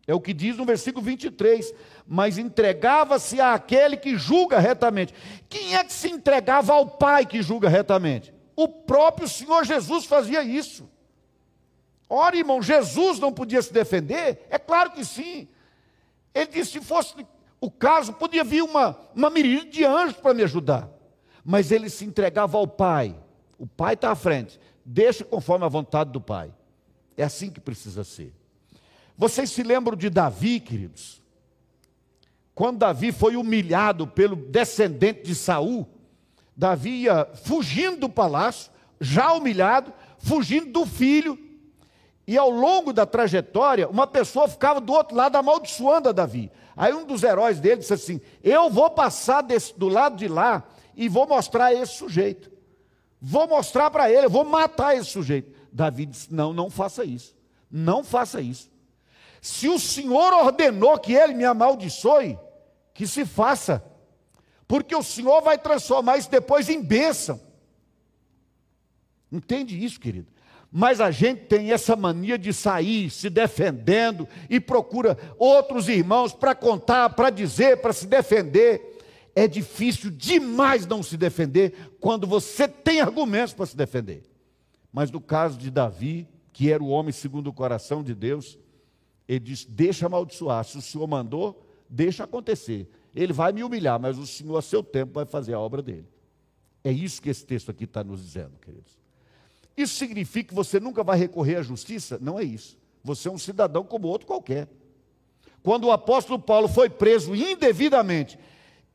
[0.06, 1.74] É o que diz no versículo 23.
[2.08, 5.14] Mas entregava-se àquele que julga retamente.
[5.48, 8.34] Quem é que se entregava ao Pai que julga retamente?
[8.56, 10.90] O próprio Senhor Jesus fazia isso.
[12.10, 14.46] Ora, irmão, Jesus não podia se defender?
[14.50, 15.48] É claro que sim.
[16.34, 17.16] Ele disse: se fosse
[17.62, 20.90] o caso, podia vir uma, uma miríade de anjos para me ajudar.
[21.44, 23.16] Mas ele se entregava ao Pai.
[23.58, 24.60] O Pai está à frente.
[24.86, 26.54] Deixa conforme a vontade do Pai.
[27.18, 28.34] É assim que precisa ser.
[29.18, 31.22] Vocês se lembram de Davi, queridos?
[32.56, 35.88] Quando Davi foi humilhado pelo descendente de Saul,
[36.56, 41.38] Davi ia fugindo do palácio, já humilhado, fugindo do filho,
[42.30, 46.52] E ao longo da trajetória, uma pessoa ficava do outro lado amaldiçoando a Davi.
[46.78, 50.64] Aí um dos heróis dele disse assim: Eu vou passar desse, do lado de lá
[50.96, 52.52] e vou mostrar esse sujeito.
[53.20, 55.52] Vou mostrar para ele, eu vou matar esse sujeito.
[55.74, 57.36] Davi disse: Não, não faça isso.
[57.68, 58.70] Não faça isso.
[59.42, 62.38] Se o Senhor ordenou que ele me amaldiçoe,
[62.94, 63.84] que se faça.
[64.68, 67.42] Porque o Senhor vai transformar isso depois em bênção.
[69.32, 70.28] Entende isso, querido?
[70.72, 76.54] Mas a gente tem essa mania de sair se defendendo e procura outros irmãos para
[76.54, 78.98] contar, para dizer, para se defender.
[79.36, 84.24] É difícil demais não se defender quando você tem argumentos para se defender.
[84.92, 88.58] Mas no caso de Davi, que era o homem segundo o coração de Deus,
[89.28, 90.64] ele diz: Deixa amaldiçoar.
[90.66, 92.88] Se o Senhor mandou, deixa acontecer.
[93.16, 96.08] Ele vai me humilhar, mas o Senhor, a seu tempo, vai fazer a obra dele.
[96.84, 98.99] É isso que esse texto aqui está nos dizendo, queridos.
[99.80, 102.20] Isso significa que você nunca vai recorrer à justiça?
[102.22, 102.78] Não é isso.
[103.02, 104.68] Você é um cidadão como outro qualquer.
[105.64, 108.38] Quando o apóstolo Paulo foi preso indevidamente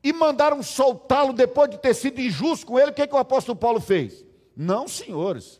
[0.03, 3.17] e mandaram soltá-lo depois de ter sido injusto com ele, o que, é que o
[3.17, 4.23] apóstolo Paulo fez?
[4.55, 5.59] Não, senhores.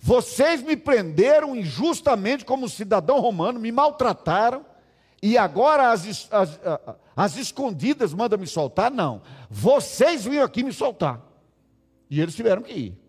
[0.00, 4.64] Vocês me prenderam injustamente como cidadão romano, me maltrataram,
[5.22, 6.60] e agora as, as,
[7.14, 8.90] as escondidas mandam me soltar?
[8.90, 9.20] Não.
[9.50, 11.20] Vocês vinham aqui me soltar.
[12.08, 13.06] E eles tiveram que ir.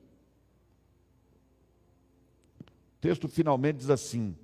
[2.96, 4.35] O texto finalmente diz assim: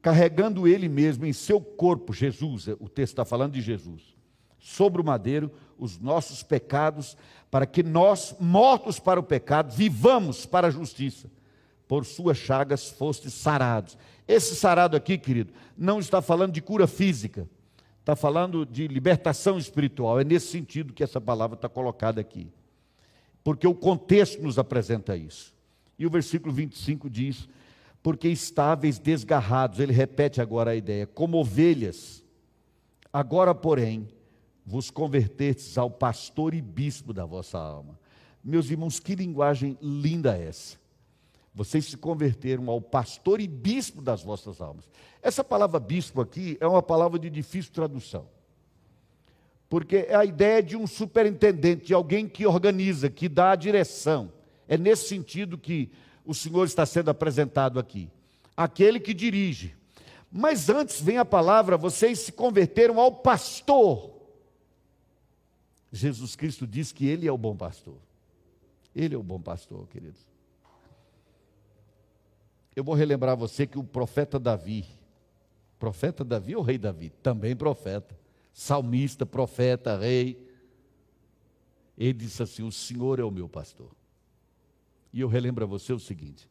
[0.00, 4.16] carregando ele mesmo em seu corpo, Jesus, o texto está falando de Jesus,
[4.58, 7.14] sobre o madeiro, os nossos pecados,
[7.50, 11.30] para que nós, mortos para o pecado, vivamos para a justiça.
[11.86, 13.98] Por suas chagas fostes sarados.
[14.26, 17.48] Esse sarado aqui, querido, não está falando de cura física,
[17.98, 20.20] está falando de libertação espiritual.
[20.20, 22.48] É nesse sentido que essa palavra está colocada aqui.
[23.42, 25.52] Porque o contexto nos apresenta isso.
[25.98, 27.48] E o versículo 25 diz:
[28.02, 32.24] porque estáveis desgarrados, ele repete agora a ideia, como ovelhas.
[33.12, 34.08] Agora, porém,
[34.64, 37.98] vos convertestes ao pastor e bispo da vossa alma.
[38.42, 40.78] Meus irmãos, que linguagem linda é essa.
[41.54, 44.88] Vocês se converteram ao pastor e bispo das vossas almas.
[45.20, 48.26] Essa palavra bispo aqui é uma palavra de difícil tradução.
[49.68, 54.32] Porque é a ideia de um superintendente, de alguém que organiza, que dá a direção.
[54.66, 55.90] É nesse sentido que
[56.30, 58.08] o Senhor está sendo apresentado aqui.
[58.56, 59.74] Aquele que dirige.
[60.30, 64.12] Mas antes vem a palavra: vocês se converteram ao pastor.
[65.90, 67.96] Jesus Cristo diz que Ele é o bom pastor.
[68.94, 70.20] Ele é o bom pastor, queridos.
[72.76, 74.86] Eu vou relembrar você que o profeta Davi,
[75.80, 77.10] profeta Davi ou rei Davi?
[77.24, 78.16] Também profeta,
[78.54, 80.48] salmista, profeta, rei.
[81.98, 83.90] Ele disse assim: O Senhor é o meu pastor.
[85.12, 86.48] E eu relembro a você o seguinte: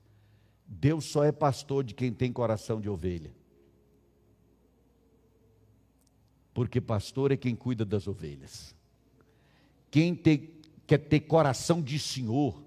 [0.66, 3.34] Deus só é pastor de quem tem coração de ovelha.
[6.54, 8.76] Porque pastor é quem cuida das ovelhas.
[9.90, 10.52] Quem tem,
[10.86, 12.62] quer ter coração de senhor,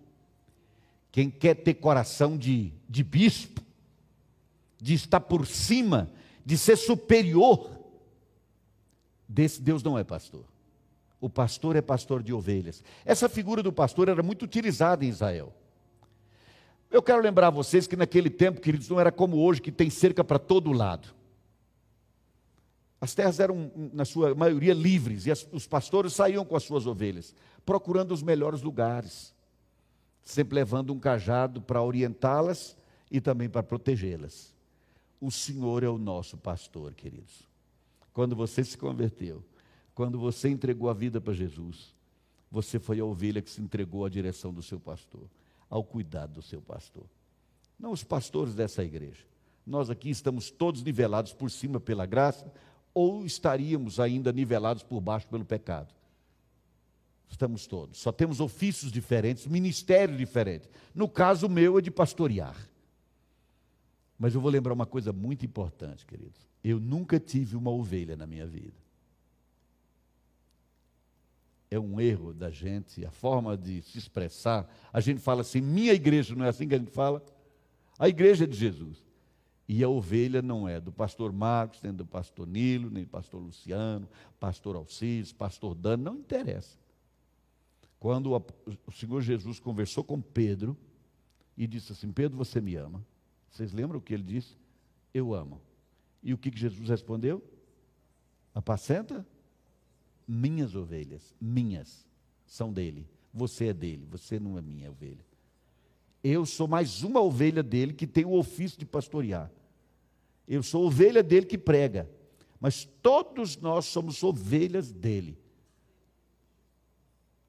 [1.10, 3.62] quem quer ter coração de, de bispo,
[4.80, 6.10] de estar por cima,
[6.44, 7.70] de ser superior,
[9.28, 10.44] desse Deus não é pastor.
[11.20, 12.82] O pastor é pastor de ovelhas.
[13.04, 15.54] Essa figura do pastor era muito utilizada em Israel.
[16.92, 20.22] Eu quero lembrar vocês que naquele tempo, queridos, não era como hoje, que tem cerca
[20.22, 21.08] para todo lado.
[23.00, 26.86] As terras eram, na sua maioria, livres, e as, os pastores saíam com as suas
[26.86, 27.34] ovelhas,
[27.64, 29.34] procurando os melhores lugares,
[30.22, 32.76] sempre levando um cajado para orientá-las
[33.10, 34.54] e também para protegê-las.
[35.18, 37.48] O Senhor é o nosso pastor, queridos.
[38.12, 39.42] Quando você se converteu,
[39.94, 41.94] quando você entregou a vida para Jesus,
[42.50, 45.22] você foi a ovelha que se entregou à direção do seu pastor
[45.72, 47.06] ao cuidado do seu pastor.
[47.78, 49.24] Não os pastores dessa igreja.
[49.66, 52.52] Nós aqui estamos todos nivelados por cima pela graça,
[52.92, 55.94] ou estaríamos ainda nivelados por baixo pelo pecado.
[57.26, 57.98] Estamos todos.
[57.98, 60.68] Só temos ofícios diferentes, ministérios diferentes.
[60.94, 62.68] No caso meu é de pastorear.
[64.18, 66.46] Mas eu vou lembrar uma coisa muito importante, queridos.
[66.62, 68.81] Eu nunca tive uma ovelha na minha vida
[71.74, 74.70] é um erro da gente, a forma de se expressar.
[74.92, 77.24] A gente fala assim, minha igreja, não é assim que a gente fala?
[77.98, 79.02] A igreja é de Jesus.
[79.66, 83.40] E a ovelha não é do pastor Marcos, nem do pastor Nilo, nem do pastor
[83.40, 84.06] Luciano,
[84.38, 86.76] pastor Alcides, pastor Dano, não interessa.
[87.98, 90.76] Quando o Senhor Jesus conversou com Pedro
[91.56, 93.02] e disse assim: Pedro, você me ama?
[93.48, 94.58] Vocês lembram o que ele disse?
[95.14, 95.58] Eu amo.
[96.22, 97.42] E o que Jesus respondeu?
[98.54, 99.26] Apacenta
[100.26, 102.06] minhas ovelhas, minhas,
[102.46, 103.08] são dele.
[103.32, 105.24] Você é dele, você não é minha ovelha.
[106.22, 109.50] Eu sou mais uma ovelha dele que tem o ofício de pastorear.
[110.46, 112.08] Eu sou ovelha dele que prega.
[112.60, 115.36] Mas todos nós somos ovelhas dele.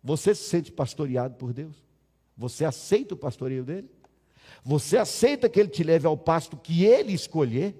[0.04, 1.76] Você se sente pastoreado por Deus?
[2.36, 3.90] Você aceita o pastoreio dele?
[4.64, 7.76] Você aceita que ele te leve ao pasto que ele escolher?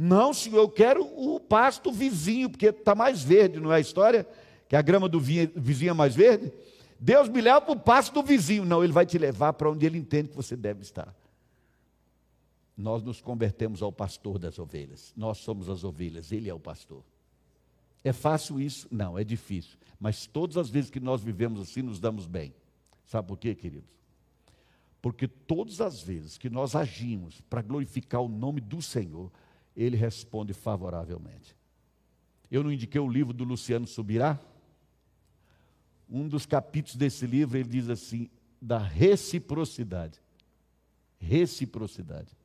[0.00, 4.24] Não, senhor, eu quero o pasto vizinho, porque está mais verde, não é a história?
[4.68, 6.52] Que a grama do vizinho é mais verde?
[7.00, 8.64] Deus me leva para o pasto do vizinho.
[8.64, 11.12] Não, ele vai te levar para onde ele entende que você deve estar.
[12.76, 15.12] Nós nos convertemos ao pastor das ovelhas.
[15.16, 17.02] Nós somos as ovelhas, ele é o pastor.
[18.04, 18.86] É fácil isso?
[18.92, 19.76] Não, é difícil.
[19.98, 22.54] Mas todas as vezes que nós vivemos assim, nos damos bem.
[23.04, 23.90] Sabe por quê, queridos?
[25.02, 29.28] Porque todas as vezes que nós agimos para glorificar o nome do Senhor,
[29.78, 31.56] Ele responde favoravelmente.
[32.50, 34.38] Eu não indiquei o livro do Luciano Subirá?
[36.10, 38.28] Um dos capítulos desse livro, ele diz assim:
[38.60, 40.20] da reciprocidade.
[41.18, 42.36] Reciprocidade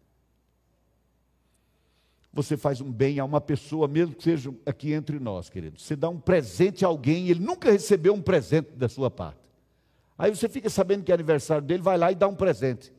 [2.33, 5.79] você faz um bem a uma pessoa, mesmo que seja aqui entre nós, querido.
[5.79, 9.39] Você dá um presente a alguém, ele nunca recebeu um presente da sua parte.
[10.17, 12.91] Aí você fica sabendo que é aniversário dele, vai lá e dá um presente.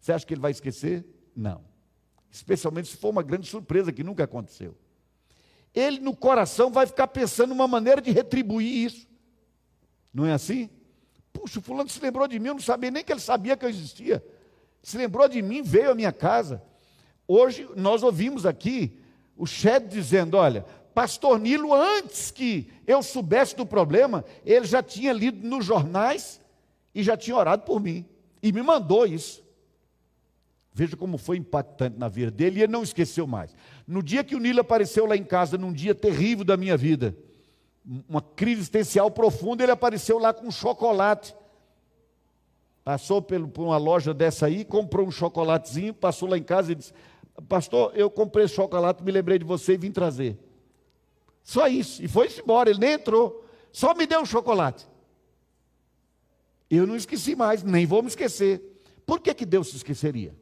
[0.00, 1.04] Você acha que ele vai esquecer?
[1.36, 1.60] Não.
[2.30, 4.76] Especialmente se for uma grande surpresa que nunca aconteceu.
[5.74, 9.08] Ele no coração vai ficar pensando uma maneira de retribuir isso.
[10.12, 10.68] Não é assim?
[11.32, 13.64] Puxa, o fulano se lembrou de mim, eu não sabia nem que ele sabia que
[13.64, 14.24] eu existia.
[14.82, 16.62] Se lembrou de mim, veio à minha casa.
[17.26, 18.98] Hoje nós ouvimos aqui
[19.36, 20.64] o Shed dizendo: olha,
[20.94, 26.40] Pastor Nilo, antes que eu soubesse do problema, ele já tinha lido nos jornais
[26.94, 28.04] e já tinha orado por mim.
[28.42, 29.42] E me mandou isso.
[30.72, 33.54] Veja como foi impactante na vida dele e ele não esqueceu mais.
[33.86, 37.16] No dia que o Nilo apareceu lá em casa, num dia terrível da minha vida,
[38.08, 41.34] uma crise existencial profunda, ele apareceu lá com um chocolate.
[42.84, 46.92] Passou por uma loja dessa aí, comprou um chocolatezinho, passou lá em casa e disse:
[47.48, 50.38] Pastor, eu comprei chocolate, me lembrei de você e vim trazer.
[51.42, 52.02] Só isso.
[52.02, 53.44] E foi-se embora, ele nem entrou.
[53.72, 54.86] Só me deu um chocolate.
[56.70, 58.62] Eu não esqueci mais, nem vou me esquecer.
[59.04, 60.34] Por que, que Deus se esqueceria?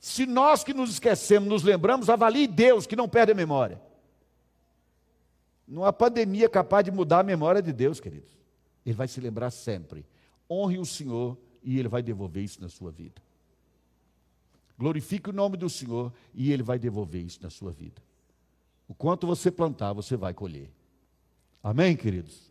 [0.00, 3.80] Se nós que nos esquecemos, nos lembramos, avalie Deus que não perde a memória.
[5.68, 8.32] Não há pandemia capaz de mudar a memória de Deus, queridos.
[8.84, 10.06] Ele vai se lembrar sempre.
[10.50, 13.20] Honre o Senhor e Ele vai devolver isso na sua vida.
[14.78, 18.02] Glorifique o nome do Senhor e Ele vai devolver isso na sua vida.
[18.88, 20.70] O quanto você plantar, você vai colher.
[21.62, 22.49] Amém, queridos?